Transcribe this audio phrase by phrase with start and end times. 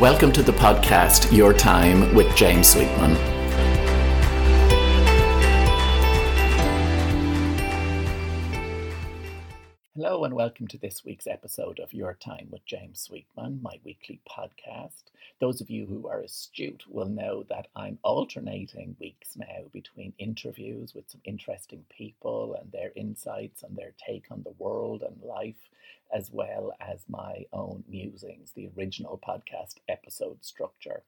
[0.00, 3.14] Welcome to the podcast Your Time with James Sweetman.
[9.94, 14.20] Hello, and welcome to this week's episode of Your Time with James Sweetman, my weekly
[14.28, 15.12] podcast.
[15.38, 20.92] Those of you who are astute will know that I'm alternating weeks now between interviews
[20.92, 25.70] with some interesting people and their insights and their take on the world and life,
[26.14, 31.02] as well as my own musings, the original podcast episode structure.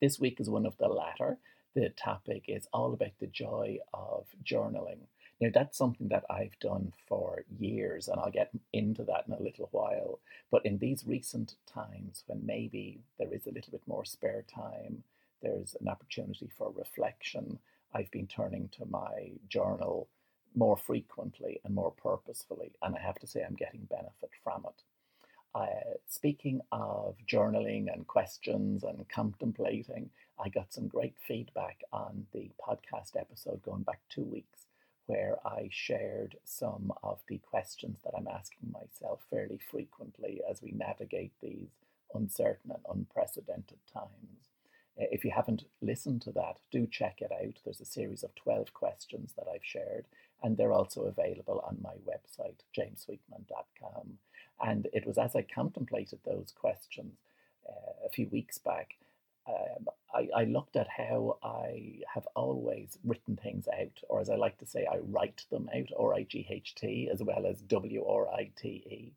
[0.00, 1.38] This week is one of the latter.
[1.74, 5.00] The topic is all about the joy of journaling.
[5.40, 9.42] Now, that's something that I've done for years, and I'll get into that in a
[9.42, 10.20] little while.
[10.50, 15.02] But in these recent times, when maybe there is a little bit more spare time,
[15.42, 17.58] there's an opportunity for reflection,
[17.92, 20.08] I've been turning to my journal
[20.56, 24.82] more frequently and more purposefully, and I have to say I'm getting benefit from it.
[25.54, 32.50] Uh, speaking of journaling and questions and contemplating, I got some great feedback on the
[32.60, 34.66] podcast episode going back two weeks
[35.06, 40.72] where I shared some of the questions that I'm asking myself fairly frequently as we
[40.72, 41.70] navigate these
[42.12, 44.55] uncertain and unprecedented times.
[45.00, 47.58] Uh, if you haven't listened to that, do check it out.
[47.64, 50.06] There's a series of 12 questions that I've shared,
[50.42, 54.18] and they're also available on my website, jamessweetman.com.
[54.64, 57.14] And it was as I contemplated those questions
[57.68, 58.96] uh, a few weeks back
[59.48, 64.34] um, I, I, looked at how I have always written things out, or as I
[64.34, 67.60] like to say, I write them out, R I G H T, as well as
[67.62, 69.12] W R I T E.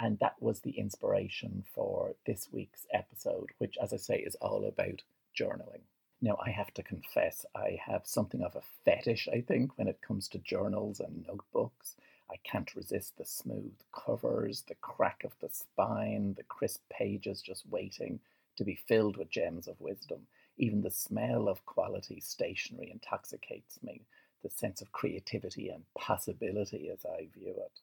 [0.00, 4.64] And that was the inspiration for this week's episode, which, as I say, is all
[4.64, 5.02] about
[5.34, 5.82] journaling.
[6.20, 10.00] Now, I have to confess, I have something of a fetish, I think, when it
[10.00, 11.96] comes to journals and notebooks.
[12.30, 17.68] I can't resist the smooth covers, the crack of the spine, the crisp pages just
[17.68, 18.20] waiting
[18.56, 20.26] to be filled with gems of wisdom.
[20.56, 24.06] Even the smell of quality stationery intoxicates me,
[24.42, 27.80] the sense of creativity and possibility as I view it.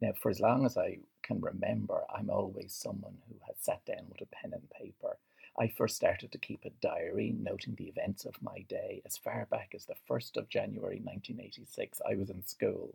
[0.00, 4.06] Now, for as long as I can remember, I'm always someone who has sat down
[4.08, 5.18] with a pen and paper.
[5.60, 9.48] I first started to keep a diary noting the events of my day as far
[9.50, 12.00] back as the 1st of January 1986.
[12.08, 12.94] I was in school,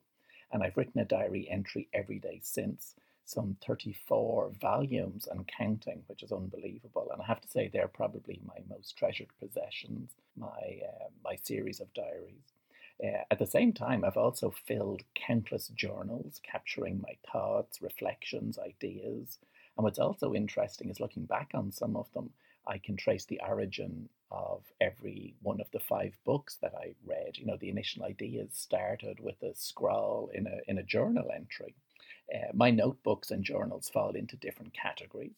[0.49, 6.23] and I've written a diary entry every day since, some 34 volumes and counting, which
[6.23, 7.09] is unbelievable.
[7.11, 11.81] And I have to say, they're probably my most treasured possessions, my, uh, my series
[11.81, 12.53] of diaries.
[13.03, 19.39] Uh, at the same time, I've also filled countless journals capturing my thoughts, reflections, ideas.
[19.75, 22.29] And what's also interesting is looking back on some of them,
[22.67, 27.37] I can trace the origin of every one of the five books that I read.
[27.37, 31.75] You know, the initial ideas started with a scrawl in a, in a journal entry.
[32.33, 35.35] Uh, my notebooks and journals fall into different categories.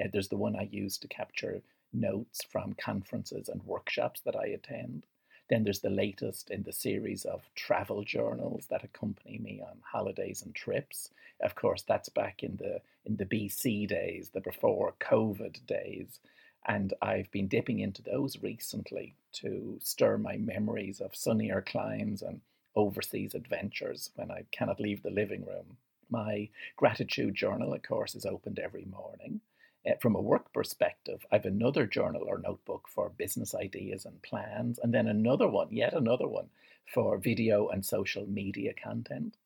[0.00, 1.62] Uh, there's the one I use to capture
[1.92, 5.06] notes from conferences and workshops that I attend.
[5.48, 10.42] Then there's the latest in the series of travel journals that accompany me on holidays
[10.42, 11.10] and trips.
[11.40, 16.20] Of course, that's back in the in the BC days, the before COVID days,
[16.66, 22.40] and I've been dipping into those recently to stir my memories of sunnier climes and
[22.76, 25.76] overseas adventures when I cannot leave the living room.
[26.10, 29.40] My gratitude journal, of course, is opened every morning.
[29.88, 34.20] Uh, from a work perspective, I have another journal or notebook for business ideas and
[34.22, 36.50] plans, and then another one, yet another one,
[36.92, 39.36] for video and social media content.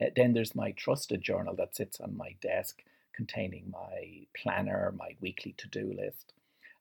[0.00, 2.82] Uh, then there's my trusted journal that sits on my desk
[3.12, 6.32] containing my planner, my weekly to do list.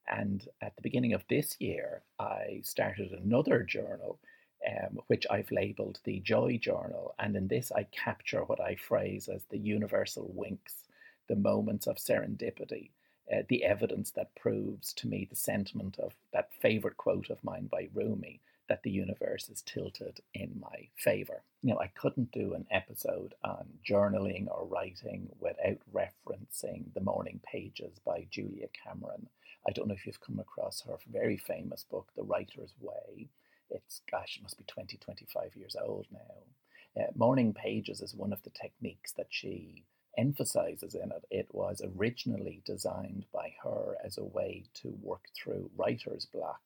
[0.08, 4.20] And at the beginning of this year, I started another journal
[4.68, 7.16] um, which I've labeled the Joy Journal.
[7.18, 10.84] And in this, I capture what I phrase as the universal winks,
[11.28, 12.92] the moments of serendipity,
[13.32, 17.68] uh, the evidence that proves to me the sentiment of that favorite quote of mine
[17.72, 21.44] by Rumi that the universe is tilted in my favor.
[21.62, 27.40] You know, I couldn't do an episode on journaling or writing without referencing The Morning
[27.44, 29.28] Pages by Julia Cameron.
[29.68, 33.30] I don't know if you've come across her very famous book, The Writer's Way.
[33.70, 37.02] It's, gosh, it must be 20, 25 years old now.
[37.02, 39.86] Uh, morning pages is one of the techniques that she
[40.18, 41.26] emphasizes in it.
[41.30, 46.62] It was originally designed by her as a way to work through writer's block.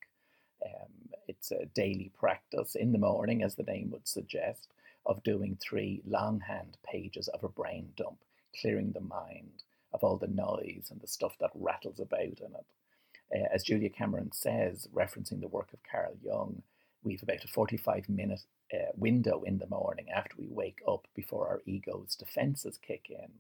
[0.66, 4.70] Um, it's a daily practice in the morning, as the name would suggest,
[5.06, 8.20] of doing three longhand pages of a brain dump,
[8.60, 9.64] clearing the mind
[9.94, 12.66] of all the noise and the stuff that rattles about in it.
[13.36, 16.62] Uh, as Julia Cameron says, referencing the work of Carl Jung,
[17.04, 18.44] we've about a 45 minute
[18.74, 23.32] uh, window in the morning after we wake up before our ego's defenses kick in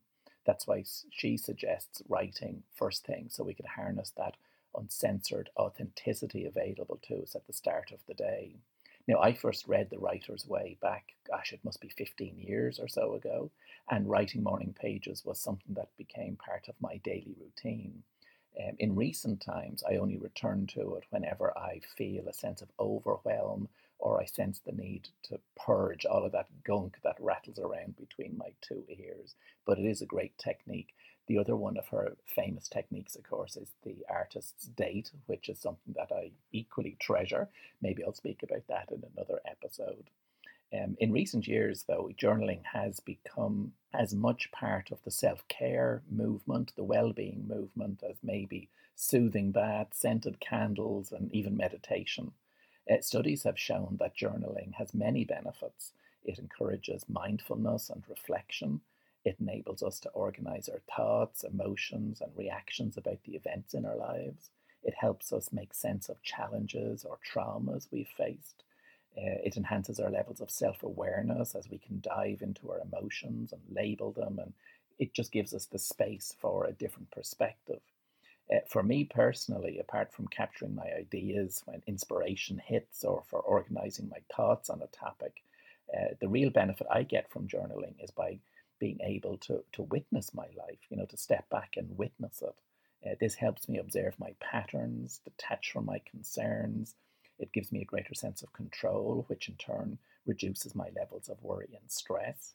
[0.45, 4.35] That's why she suggests writing first thing so we can harness that
[4.75, 8.57] uncensored authenticity available to us at the start of the day.
[9.07, 12.87] Now, I first read The Writer's Way back, gosh, it must be 15 years or
[12.87, 13.51] so ago,
[13.89, 18.03] and writing morning pages was something that became part of my daily routine.
[18.59, 22.71] Um, in recent times, I only return to it whenever I feel a sense of
[22.79, 23.67] overwhelm
[23.99, 28.37] or I sense the need to purge all of that gunk that rattles around between
[28.37, 29.35] my two ears.
[29.65, 30.93] But it is a great technique.
[31.27, 35.59] The other one of her famous techniques, of course, is the artist's date, which is
[35.59, 37.49] something that I equally treasure.
[37.81, 40.09] Maybe I'll speak about that in another episode.
[40.73, 46.03] Um, in recent years, though, journaling has become as much part of the self care
[46.09, 52.33] movement, the well being movement, as maybe soothing baths, scented candles, and even meditation.
[52.89, 55.93] Uh, studies have shown that journaling has many benefits.
[56.23, 58.81] It encourages mindfulness and reflection.
[59.23, 63.95] It enables us to organize our thoughts, emotions, and reactions about the events in our
[63.95, 64.51] lives.
[64.83, 68.64] It helps us make sense of challenges or traumas we've faced.
[69.17, 73.53] Uh, it enhances our levels of self awareness as we can dive into our emotions
[73.53, 74.53] and label them, and
[74.99, 77.81] it just gives us the space for a different perspective.
[78.53, 84.07] Uh, for me personally, apart from capturing my ideas when inspiration hits or for organizing
[84.09, 85.41] my thoughts on a topic,
[85.95, 88.39] uh, the real benefit I get from journaling is by
[88.79, 92.55] being able to, to witness my life, you know, to step back and witness it.
[93.09, 96.95] Uh, this helps me observe my patterns, detach from my concerns.
[97.39, 101.43] It gives me a greater sense of control, which in turn reduces my levels of
[101.43, 102.53] worry and stress.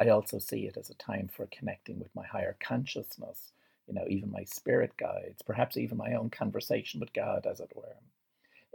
[0.00, 3.52] I also see it as a time for connecting with my higher consciousness
[3.86, 7.72] you know, even my spirit guides, perhaps even my own conversation with God, as it
[7.74, 7.96] were.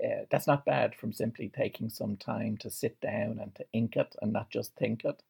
[0.03, 3.95] Uh, that's not bad from simply taking some time to sit down and to ink
[3.95, 5.23] it and not just think it.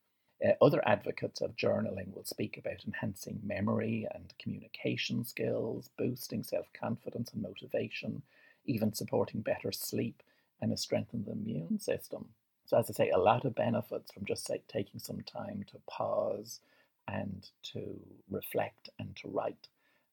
[0.45, 6.67] Uh, other advocates of journaling will speak about enhancing memory and communication skills, boosting self
[6.73, 8.21] confidence and motivation,
[8.67, 10.21] even supporting better sleep
[10.61, 12.25] and a strengthened immune system.
[12.65, 15.77] So, as I say, a lot of benefits from just say, taking some time to
[15.89, 16.59] pause
[17.07, 17.99] and to
[18.29, 19.67] reflect and to write.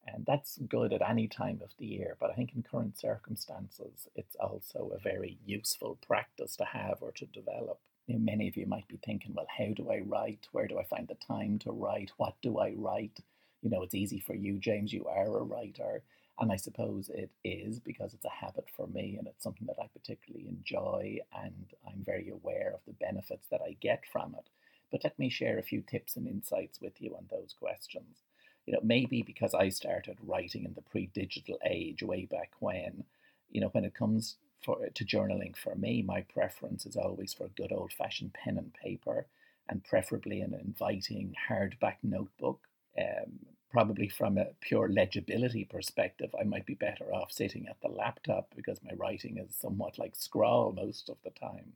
[0.07, 4.07] And that's good at any time of the year, but I think in current circumstances,
[4.15, 7.79] it's also a very useful practice to have or to develop.
[8.07, 10.47] You know, many of you might be thinking, well, how do I write?
[10.51, 12.11] Where do I find the time to write?
[12.17, 13.19] What do I write?
[13.63, 16.03] You know, it's easy for you, James, you are a writer.
[16.39, 19.79] And I suppose it is because it's a habit for me and it's something that
[19.81, 24.49] I particularly enjoy and I'm very aware of the benefits that I get from it.
[24.91, 28.23] But let me share a few tips and insights with you on those questions.
[28.65, 33.05] You know, maybe because I started writing in the pre-digital age way back when,
[33.49, 37.45] you know, when it comes for to journaling for me, my preference is always for
[37.45, 39.27] a good old-fashioned pen and paper,
[39.69, 42.59] and preferably an inviting hardback notebook.
[42.97, 43.39] Um,
[43.75, 48.47] probably from a pure legibility perspective, I might be better off sitting at the laptop
[48.55, 51.73] because my writing is somewhat like scrawl most of the time.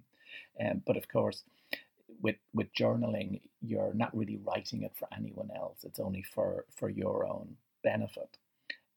[0.63, 1.43] Um, but of course,
[2.21, 5.79] with with journaling, you're not really writing it for anyone else.
[5.83, 8.37] It's only for for your own benefit.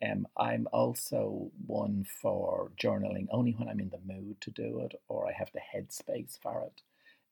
[0.01, 4.95] Um, I'm also one for journaling only when I'm in the mood to do it
[5.09, 6.83] or I have the headspace for it.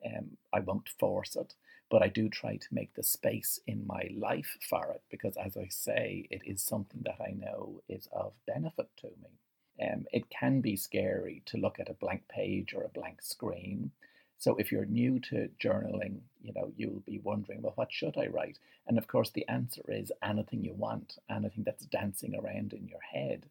[0.04, 1.54] Um, I won't force it,
[1.90, 5.56] but I do try to make the space in my life for it because, as
[5.56, 9.86] I say, it is something that I know is of benefit to me.
[9.86, 13.92] Um, it can be scary to look at a blank page or a blank screen
[14.40, 18.26] so if you're new to journaling, you know, you'll be wondering, well, what should I
[18.28, 18.58] write?
[18.86, 23.02] And of course, the answer is anything you want, anything that's dancing around in your
[23.02, 23.46] head.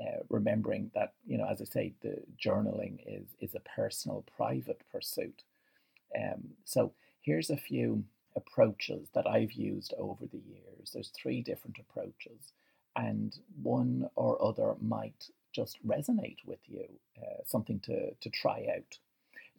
[0.00, 4.82] Uh, remembering that, you know, as I say, the journaling is is a personal, private
[4.92, 5.42] pursuit.
[6.16, 8.04] Um, so here's a few
[8.36, 10.90] approaches that I've used over the years.
[10.92, 12.52] There's three different approaches,
[12.96, 16.86] and one or other might just resonate with you,
[17.20, 18.98] uh, something to to try out.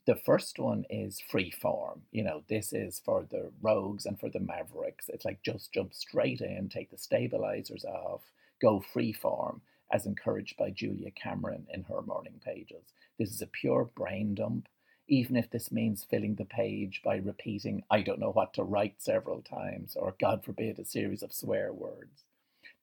[0.06, 2.02] The first one is free form.
[2.12, 5.10] You know, this is for the rogues and for the mavericks.
[5.10, 8.22] It's like just jump straight in, take the stabilizers off,
[8.62, 12.94] go free form, as encouraged by Julia Cameron in her morning pages.
[13.18, 14.68] This is a pure brain dump,
[15.10, 19.02] even if this means filling the page by repeating, I don't know what to write
[19.04, 22.24] several times, or God forbid, a series of swear words.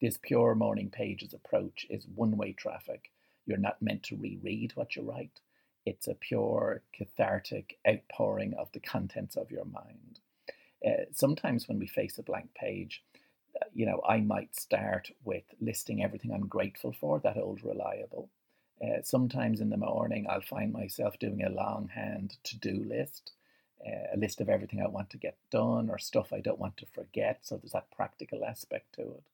[0.00, 3.12] This pure morning pages approach is one way traffic.
[3.46, 5.40] You're not meant to reread what you write.
[5.86, 10.20] It's a pure cathartic outpouring of the contents of your mind.
[10.86, 13.02] Uh, sometimes when we face a blank page,
[13.60, 18.30] uh, you know, I might start with listing everything I'm grateful for, that old reliable.
[18.82, 23.32] Uh, sometimes in the morning, I'll find myself doing a longhand to do list.
[23.86, 26.76] uh, a list of everything I want to get done or stuff I don't want
[26.78, 27.40] to forget.
[27.42, 29.24] So there's that practical aspect to it.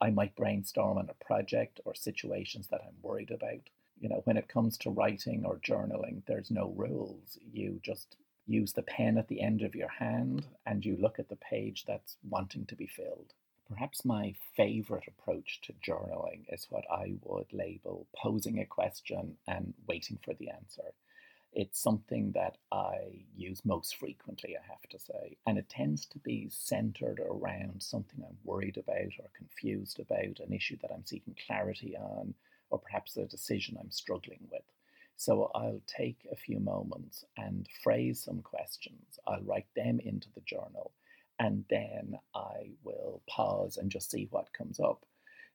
[0.00, 3.70] I might brainstorm on a project or situations that I'm worried about.
[3.98, 7.38] You know, when it comes to writing or journaling, there's no rules.
[7.52, 11.28] You just use the pen at the end of your hand and you look at
[11.28, 13.32] the page that's wanting to be filled.
[13.68, 19.74] Perhaps my favorite approach to journaling is what I would label posing a question and
[19.88, 20.94] waiting for the answer.
[21.52, 26.18] It's something that I use most frequently, I have to say, and it tends to
[26.20, 31.34] be centered around something I'm worried about or confused about, an issue that I'm seeking
[31.46, 32.34] clarity on,
[32.70, 34.62] or perhaps a decision I'm struggling with.
[35.16, 39.18] So I'll take a few moments and phrase some questions.
[39.26, 40.92] I'll write them into the journal
[41.38, 45.04] and then I will pause and just see what comes up.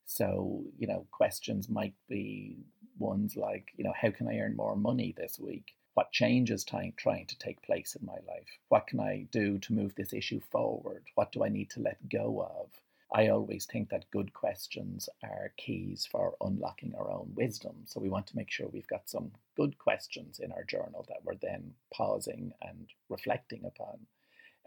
[0.06, 2.58] So, you know, questions might be
[2.98, 5.74] ones like, you know, how can I earn more money this week?
[5.94, 8.60] What change is trying, trying to take place in my life?
[8.70, 11.04] What can I do to move this issue forward?
[11.16, 12.70] What do I need to let go of?
[13.14, 17.76] I always think that good questions are keys for unlocking our own wisdom.
[17.86, 21.24] So we want to make sure we've got some good questions in our journal that
[21.26, 24.08] we're then pausing and reflecting upon.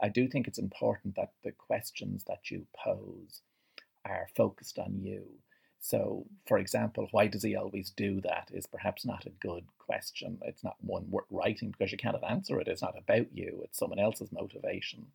[0.03, 3.41] I do think it's important that the questions that you pose
[4.05, 5.25] are focused on you
[5.85, 10.39] so, for example, why does he always do that is perhaps not a good question.
[10.41, 12.69] It's not one worth writing because you cannot answer it.
[12.69, 15.09] It's not about you, it's someone else's motivation.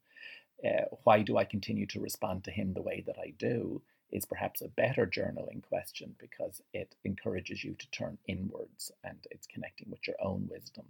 [0.63, 3.81] Uh, why do I continue to respond to him the way that I do
[4.11, 9.47] is perhaps a better journaling question because it encourages you to turn inwards and it's
[9.47, 10.85] connecting with your own wisdom.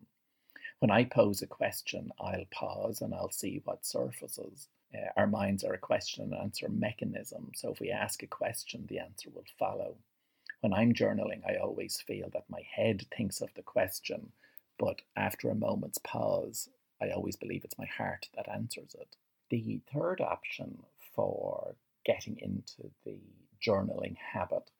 [0.79, 4.69] When I pose a question, I'll pause and I'll see what surfaces.
[4.93, 7.51] Uh, our minds are a question and answer mechanism.
[7.53, 9.97] So if we ask a question, the answer will follow.
[10.61, 14.31] When I'm journaling, I always feel that my head thinks of the question,
[14.77, 16.69] but after a moment's pause,
[17.01, 19.15] I always believe it's my heart that answers it.
[19.49, 20.83] The third option
[21.13, 23.19] for getting into the
[23.61, 24.71] journaling habit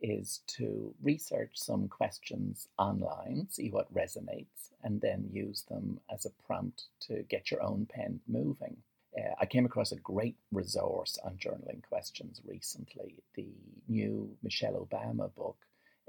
[0.00, 6.30] is to research some questions online, see what resonates, and then use them as a
[6.46, 8.76] prompt to get your own pen moving.
[9.16, 13.16] Uh, I came across a great resource on journaling questions recently.
[13.34, 13.48] The
[13.88, 15.56] new Michelle Obama book,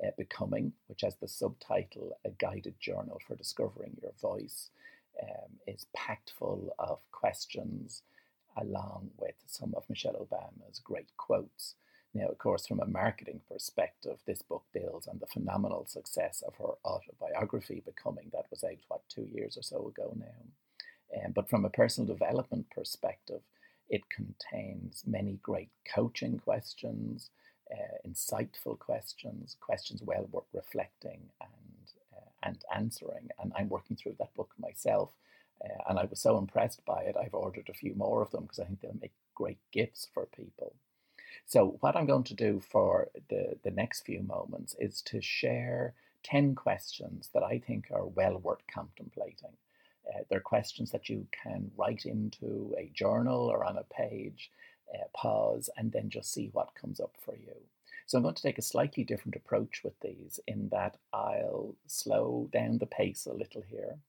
[0.05, 4.69] uh, Becoming, which has the subtitle A Guided Journal for Discovering Your Voice,
[5.21, 8.03] um, is packed full of questions
[8.57, 11.75] along with some of Michelle Obama's great quotes.
[12.13, 16.55] Now, of course, from a marketing perspective, this book builds on the phenomenal success of
[16.55, 21.23] her autobiography, Becoming, that was out, what, two years or so ago now.
[21.23, 23.41] Um, but from a personal development perspective,
[23.89, 27.29] it contains many great coaching questions,
[27.71, 33.29] uh, insightful questions, questions well worth reflecting and uh, and answering.
[33.39, 35.11] And I'm working through that book myself,
[35.63, 37.15] uh, and I was so impressed by it.
[37.19, 40.25] I've ordered a few more of them because I think they'll make great gifts for
[40.25, 40.73] people.
[41.45, 45.93] So what I'm going to do for the the next few moments is to share
[46.23, 49.55] ten questions that I think are well worth contemplating.
[50.07, 54.51] Uh, they're questions that you can write into a journal or on a page,
[54.93, 57.55] uh, pause, and then just see what comes up for you.
[58.07, 62.49] So I'm going to take a slightly different approach with these in that I'll slow
[62.51, 63.99] down the pace a little here.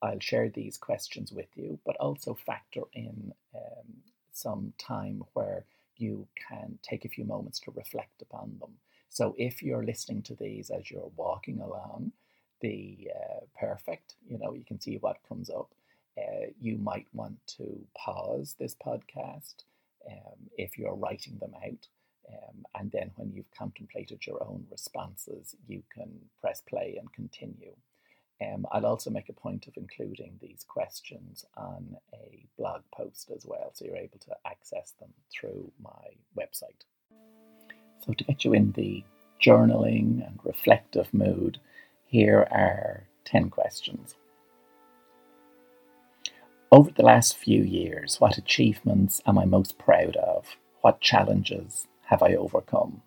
[0.00, 5.64] I'll share these questions with you, but also factor in um, some time where
[5.98, 8.72] you can take a few moments to reflect upon them.
[9.08, 12.12] So if you're listening to these as you're walking along,
[12.60, 14.14] the uh, perfect.
[14.28, 15.70] You know, you can see what comes up.
[16.16, 19.64] Uh, you might want to pause this podcast
[20.10, 21.86] um, if you're writing them out.
[22.28, 27.72] Um, and then when you've contemplated your own responses, you can press play and continue.
[28.40, 33.44] Um, I'll also make a point of including these questions on a blog post as
[33.44, 35.90] well, so you're able to access them through my
[36.38, 36.84] website.
[38.06, 39.02] So, to get you in the
[39.44, 41.58] journaling and reflective mood,
[42.04, 44.14] here are 10 questions.
[46.70, 50.56] Over the last few years, what achievements am I most proud of?
[50.82, 53.02] What challenges have I overcome?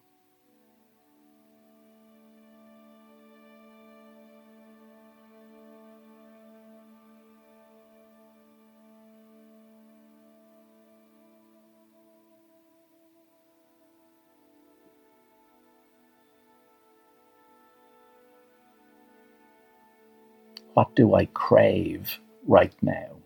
[20.74, 23.18] What do I crave right now?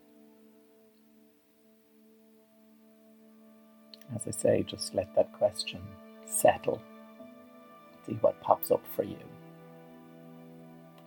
[4.15, 5.81] As I say, just let that question
[6.25, 6.81] settle.
[8.07, 9.17] See what pops up for you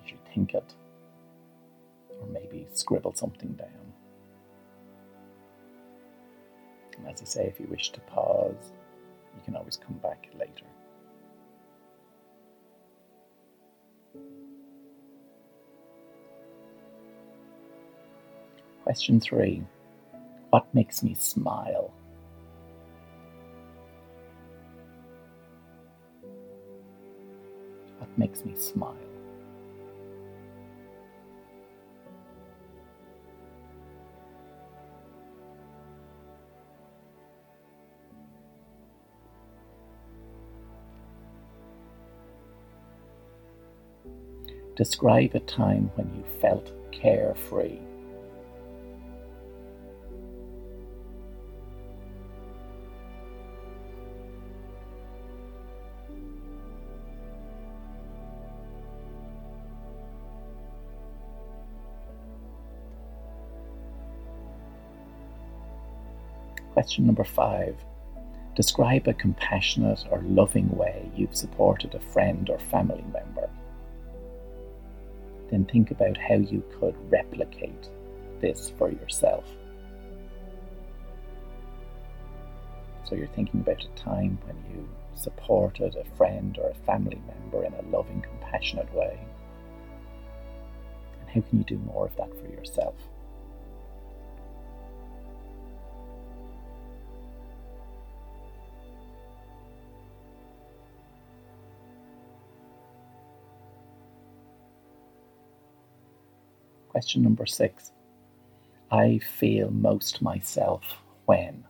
[0.05, 0.75] as you think it,
[2.21, 3.93] or maybe scribble something down.
[6.97, 8.73] And as I say, if you wish to pause,
[9.35, 10.67] you can always come back later.
[18.89, 19.63] Question three
[20.49, 21.93] What makes me smile?
[27.99, 28.97] What makes me smile?
[44.77, 47.81] Describe a time when you felt carefree.
[66.79, 67.75] Question number five.
[68.55, 73.51] Describe a compassionate or loving way you've supported a friend or family member
[75.51, 77.89] then think about how you could replicate
[78.41, 79.45] this for yourself.
[83.03, 87.65] So you're thinking about a time when you supported a friend or a family member
[87.65, 89.19] in a loving, compassionate way.
[91.23, 92.95] And how can you do more of that for yourself?
[106.99, 107.93] Question number six
[108.91, 110.83] I feel most myself
[111.27, 111.63] when.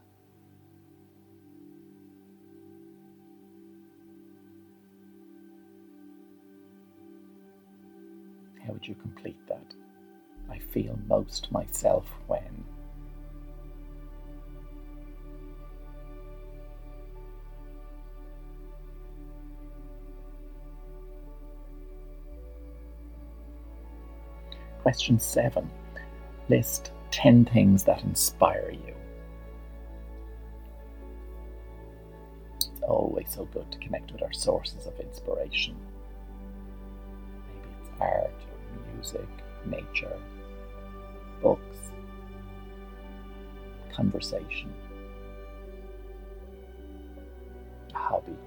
[8.64, 9.74] How would you complete that?
[10.50, 12.64] I feel most myself when.
[24.88, 25.70] Question seven
[26.48, 28.94] list 10 things that inspire you.
[32.56, 35.76] It's always so good to connect with our sources of inspiration.
[37.52, 39.28] Maybe it's art or music,
[39.66, 40.18] nature,
[41.42, 41.76] books,
[43.92, 44.72] conversation,
[47.94, 48.38] a hobby.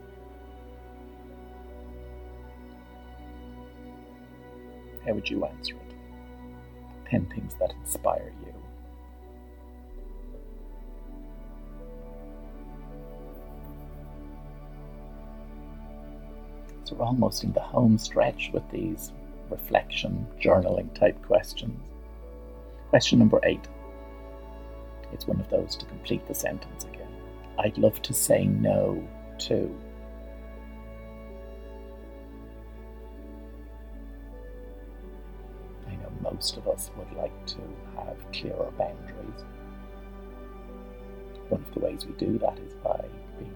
[5.05, 5.90] How would you answer it?
[7.11, 8.53] 10 things that inspire you.
[16.85, 19.11] So we're almost in the home stretch with these
[19.49, 21.77] reflection, journaling type questions.
[22.89, 23.67] Question number eight.
[25.11, 27.09] It's one of those to complete the sentence again.
[27.59, 29.05] I'd love to say no
[29.39, 29.69] to.
[36.41, 37.59] Most of us would like to
[37.95, 39.45] have clearer boundaries.
[41.49, 43.05] One of the ways we do that is by
[43.37, 43.55] being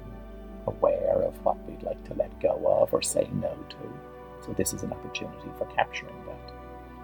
[0.67, 4.45] aware of what we'd like to let go of or say no to.
[4.45, 6.53] So, this is an opportunity for capturing that.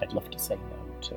[0.03, 1.15] I'd love to say no to.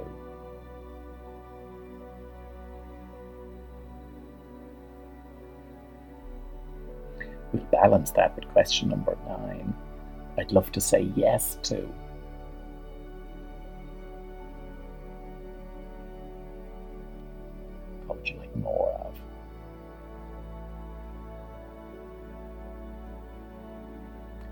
[7.52, 9.74] We'll balance that with question number nine.
[10.38, 11.86] I'd love to say yes to.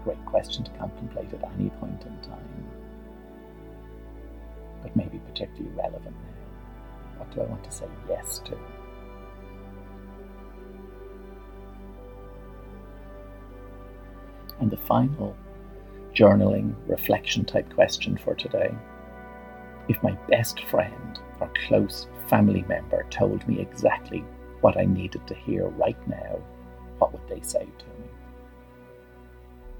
[0.04, 2.66] Great question to contemplate at any point in time,
[4.82, 7.18] but maybe particularly relevant now.
[7.18, 8.58] What do I want to say yes to?
[14.60, 15.36] And the final
[16.14, 18.74] journaling reflection type question for today.
[19.88, 24.24] If my best friend or close family member told me exactly
[24.60, 26.38] what I needed to hear right now,
[26.98, 28.12] what would they say to me?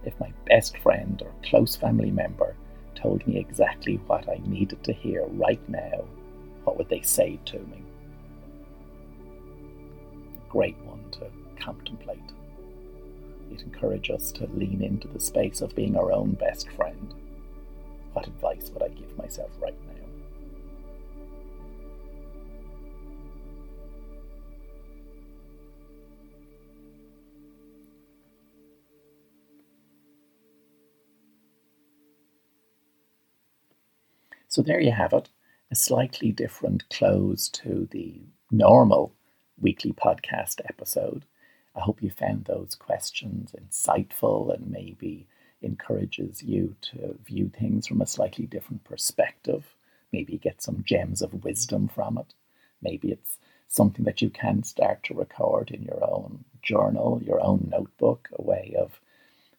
[0.05, 2.57] if my best friend or close family member
[2.95, 6.05] told me exactly what I needed to hear right now,
[6.65, 7.83] what would they say to me?
[10.37, 12.19] A great one to contemplate.
[13.51, 17.15] It encourages us to lean into the space of being our own best friend.
[18.12, 19.92] What advice would I give myself right now?
[34.53, 35.31] So there you have it,
[35.71, 39.15] a slightly different close to the normal
[39.59, 41.25] weekly podcast episode.
[41.75, 45.27] I hope you found those questions insightful and maybe
[45.62, 49.75] encourages you to view things from a slightly different perspective.
[50.12, 52.35] Maybe get some gems of wisdom from it.
[52.83, 53.38] Maybe it's
[53.69, 58.43] something that you can start to record in your own journal, your own notebook, a
[58.43, 59.01] way of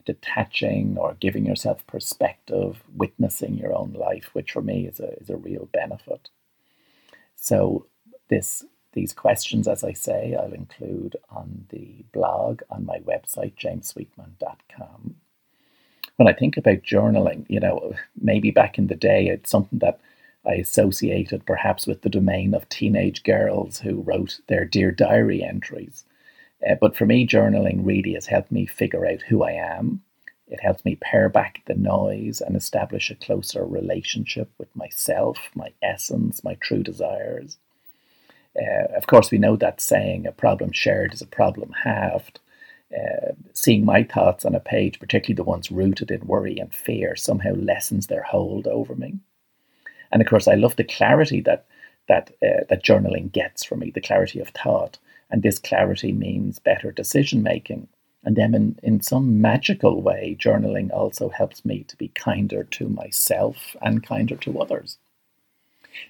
[0.05, 5.29] detaching or giving yourself perspective, witnessing your own life, which for me is a, is
[5.29, 6.29] a real benefit.
[7.35, 7.87] So,
[8.29, 15.15] this these questions, as I say, I'll include on the blog on my website, jamessweetman.com.
[16.17, 19.99] When I think about journaling, you know, maybe back in the day, it's something that
[20.45, 26.05] I associated perhaps with the domain of teenage girls who wrote their Dear Diary entries.
[26.67, 30.01] Uh, but for me, journaling really has helped me figure out who I am.
[30.47, 35.73] It helps me pare back the noise and establish a closer relationship with myself, my
[35.81, 37.57] essence, my true desires.
[38.55, 42.39] Uh, of course, we know that saying, a problem shared is a problem halved.
[42.95, 47.15] Uh, seeing my thoughts on a page, particularly the ones rooted in worry and fear,
[47.15, 49.15] somehow lessens their hold over me.
[50.11, 51.65] And of course, I love the clarity that
[52.07, 54.99] that uh, that journaling gets for me, the clarity of thought,
[55.33, 57.87] and this clarity means better decision making.
[58.23, 62.87] And then, in, in some magical way, journaling also helps me to be kinder to
[62.87, 64.99] myself and kinder to others.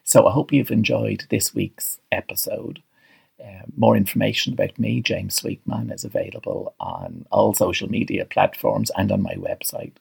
[0.04, 2.84] So, I hope you've enjoyed this week's episode.
[3.42, 9.10] Uh, more information about me, James Sweetman, is available on all social media platforms and
[9.10, 9.94] on my website.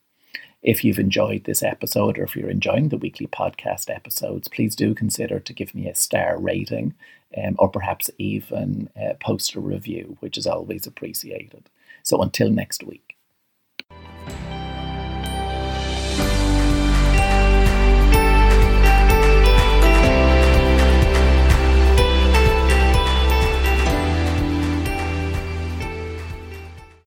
[0.62, 4.94] If you've enjoyed this episode or if you're enjoying the weekly podcast episodes, please do
[4.94, 6.94] consider to give me a star rating
[7.36, 11.68] um, or perhaps even uh, post a review, which is always appreciated.
[12.04, 13.11] So until next week.